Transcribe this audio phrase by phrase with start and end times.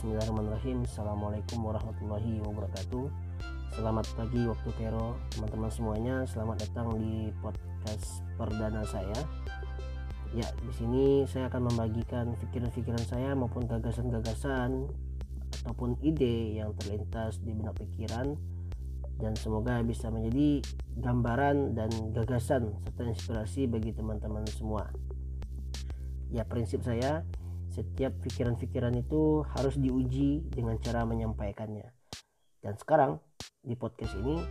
[0.00, 0.88] Bismillahirrahmanirrahim.
[0.88, 3.04] Assalamualaikum warahmatullahi wabarakatuh.
[3.76, 6.24] Selamat pagi waktu Kero Teman-teman semuanya.
[6.24, 9.12] Selamat datang di podcast perdana saya.
[10.32, 14.88] Ya di sini saya akan membagikan pikiran-pikiran saya Maupun gagasan-gagasan
[15.60, 18.40] Ataupun ide yang terlintas di benak pikiran.
[19.20, 20.64] Dan semoga bisa menjadi
[20.96, 24.88] gambaran dan gagasan Serta inspirasi bagi teman-teman semua.
[26.32, 27.20] Ya prinsip saya
[27.70, 31.86] setiap pikiran-pikiran itu harus diuji dengan cara menyampaikannya.
[32.60, 33.22] Dan sekarang
[33.62, 34.42] di podcast ini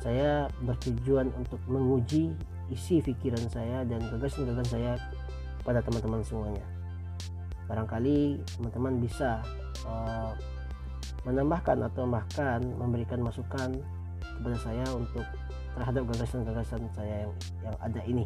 [0.00, 2.32] saya bertujuan untuk menguji
[2.72, 4.92] isi pikiran saya dan gagasan-gagasan saya
[5.62, 6.64] pada teman-teman semuanya.
[7.66, 9.42] Barangkali teman-teman bisa
[9.86, 10.32] uh,
[11.26, 13.74] menambahkan atau bahkan memberikan masukan
[14.22, 15.26] kepada saya untuk
[15.74, 17.32] terhadap gagasan-gagasan saya yang
[17.66, 18.24] yang ada ini.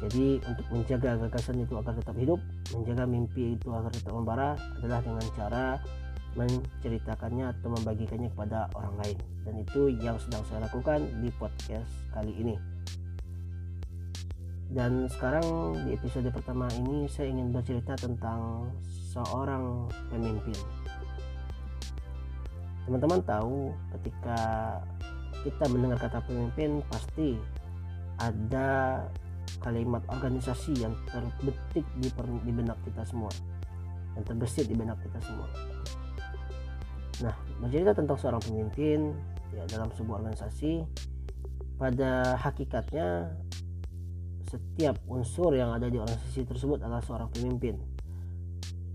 [0.00, 2.40] Jadi untuk menjaga gagasan itu agar tetap hidup,
[2.74, 5.64] menjaga mimpi itu agar tetap membara adalah dengan cara
[6.38, 9.18] menceritakannya atau membagikannya kepada orang lain.
[9.42, 12.54] Dan itu yang sedang saya lakukan di podcast kali ini.
[14.70, 18.70] Dan sekarang di episode pertama ini saya ingin bercerita tentang
[19.10, 20.54] seorang pemimpin.
[22.86, 24.38] Teman-teman tahu ketika
[25.42, 27.34] kita mendengar kata pemimpin pasti
[28.22, 29.02] ada
[29.58, 32.08] kalimat organisasi yang terbetik di,
[32.46, 33.32] di benak kita semua.
[34.14, 35.48] Yang terbesit di benak kita semua.
[37.20, 39.12] Nah bercerita tentang seorang pemimpin
[39.52, 40.86] ya dalam sebuah organisasi
[41.76, 43.34] pada hakikatnya
[44.50, 47.78] setiap unsur yang ada di organisasi tersebut adalah seorang pemimpin.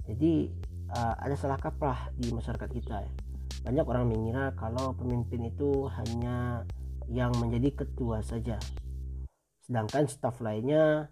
[0.05, 0.51] Jadi
[0.91, 3.11] uh, ada salah kaprah di masyarakat kita ya.
[3.65, 6.61] banyak orang mengira kalau pemimpin itu hanya
[7.09, 8.61] yang menjadi ketua saja
[9.65, 11.09] sedangkan staf lainnya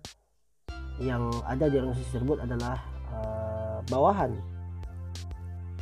[1.01, 2.77] yang ada di organisasi tersebut adalah
[3.09, 4.29] uh, bawahan.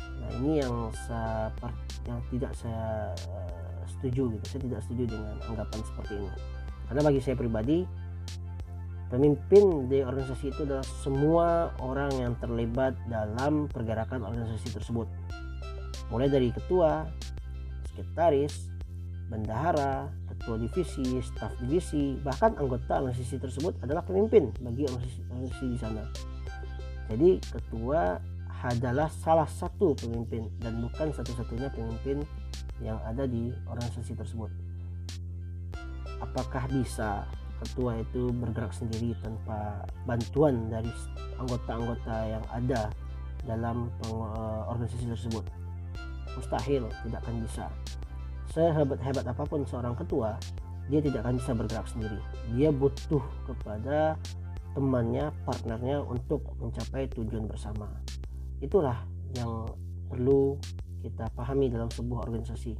[0.00, 1.52] Nah ini yang saya
[2.08, 4.44] yang tidak saya uh, setuju gitu.
[4.48, 6.30] Saya tidak setuju dengan anggapan seperti ini.
[6.88, 7.78] Karena bagi saya pribadi
[9.12, 11.48] pemimpin di organisasi itu adalah semua
[11.84, 15.04] orang yang terlibat dalam pergerakan organisasi tersebut.
[16.08, 17.04] Mulai dari ketua
[17.92, 18.72] sekretaris
[19.28, 20.08] bendahara
[20.42, 26.02] ketua divisi, staf divisi, bahkan anggota organisasi tersebut adalah pemimpin bagi organisasi, di sana.
[27.06, 28.18] Jadi ketua
[28.66, 32.26] adalah salah satu pemimpin dan bukan satu-satunya pemimpin
[32.82, 34.50] yang ada di organisasi tersebut.
[36.18, 37.22] Apakah bisa
[37.62, 40.90] ketua itu bergerak sendiri tanpa bantuan dari
[41.38, 42.90] anggota-anggota yang ada
[43.46, 45.46] dalam eh, organisasi tersebut?
[46.34, 47.70] Mustahil, tidak akan bisa
[48.52, 50.36] sehebat-hebat apa pun seorang ketua
[50.92, 52.20] dia tidak akan bisa bergerak sendiri.
[52.52, 54.18] Dia butuh kepada
[54.76, 57.88] temannya partnernya untuk mencapai tujuan bersama.
[58.60, 59.00] Itulah
[59.32, 59.64] yang
[60.12, 60.60] perlu
[61.00, 62.76] kita pahami dalam sebuah organisasi.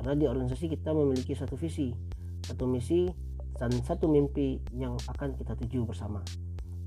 [0.00, 1.94] Karena di organisasi kita memiliki satu visi
[2.42, 3.06] satu misi
[3.56, 6.20] dan satu mimpi yang akan kita tuju bersama.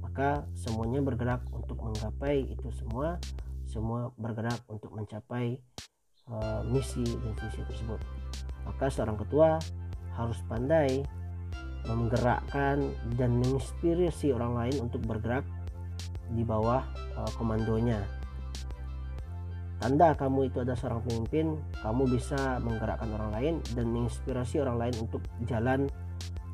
[0.03, 3.19] Maka semuanya bergerak untuk menggapai itu semua
[3.65, 5.59] semua bergerak untuk mencapai
[6.31, 7.99] uh, misi dan visi tersebut
[8.65, 9.61] maka seorang ketua
[10.17, 11.05] harus pandai
[11.85, 12.81] menggerakkan
[13.13, 15.45] dan menginspirasi orang lain untuk bergerak
[16.33, 16.81] di bawah
[17.13, 18.01] uh, komandonya.
[19.77, 24.95] Tanda kamu itu ada seorang pemimpin, kamu bisa menggerakkan orang lain dan menginspirasi orang lain
[24.97, 25.85] untuk jalan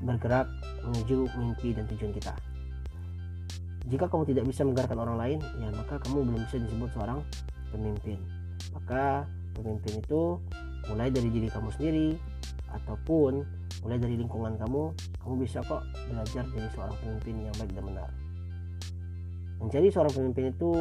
[0.04, 0.52] bergerak
[0.84, 2.34] menuju mimpi dan tujuan kita.
[3.88, 7.20] Jika kamu tidak bisa menggerakkan orang lain, ya maka kamu belum bisa disebut seorang
[7.72, 8.20] pemimpin.
[8.76, 9.24] Maka
[9.62, 10.22] pemimpin itu
[10.90, 12.10] mulai dari diri kamu sendiri
[12.72, 13.46] ataupun
[13.82, 18.10] mulai dari lingkungan kamu kamu bisa kok belajar jadi seorang pemimpin yang baik dan benar.
[19.62, 20.72] Menjadi seorang pemimpin itu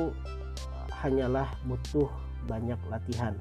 [0.72, 2.08] uh, hanyalah butuh
[2.48, 3.36] banyak latihan.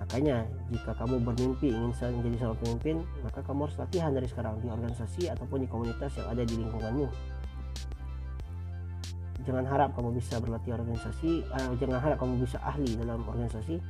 [0.00, 4.66] Makanya jika kamu bermimpi ingin menjadi seorang pemimpin maka kamu harus latihan dari sekarang di
[4.72, 7.06] organisasi ataupun di komunitas yang ada di lingkunganmu
[9.44, 13.80] jangan harap kamu bisa berlatih organisasi uh, jangan harap kamu bisa ahli dalam organisasi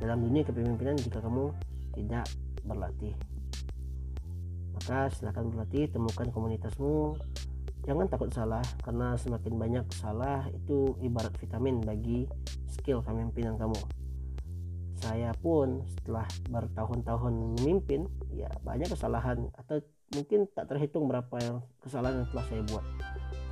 [0.00, 1.52] dalam dunia kepemimpinan jika kamu
[1.96, 2.28] tidak
[2.66, 3.16] berlatih.
[4.76, 7.16] Maka silahkan berlatih temukan komunitasmu.
[7.86, 12.26] Jangan takut salah karena semakin banyak salah itu ibarat vitamin bagi
[12.66, 13.78] skill kepemimpinan kamu.
[15.00, 19.78] Saya pun setelah bertahun-tahun memimpin ya banyak kesalahan atau
[20.18, 22.84] mungkin tak terhitung berapa yang kesalahan yang telah saya buat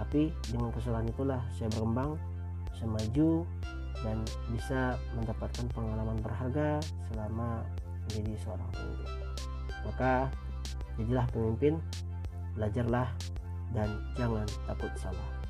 [0.00, 2.18] tapi dengan kesalahan itulah saya berkembang
[2.74, 3.46] saya maju
[4.02, 4.18] dan
[4.52, 4.80] bisa
[5.16, 7.64] mendapatkan pengalaman berharga selama
[8.04, 9.10] menjadi seorang pemimpin.
[9.86, 10.12] Maka
[11.00, 11.74] jadilah pemimpin,
[12.58, 13.08] belajarlah
[13.72, 13.88] dan
[14.18, 15.43] jangan takut salah.